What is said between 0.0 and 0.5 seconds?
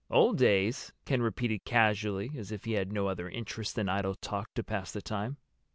"Old